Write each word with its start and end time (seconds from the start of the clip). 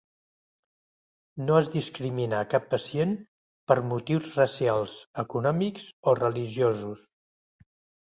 No 1.49 1.57
es 1.63 1.67
discrimina 1.73 2.39
a 2.45 2.47
cap 2.53 2.65
pacient 2.71 3.13
per 3.71 3.77
motius 3.89 4.31
racials, 4.39 4.95
econòmics 5.25 5.85
o 6.13 6.15
religiosos. 6.21 7.05